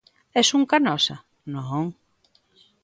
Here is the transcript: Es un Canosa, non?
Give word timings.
Es 0.41 0.49
un 0.57 0.63
Canosa, 0.71 1.15
non? 1.53 1.85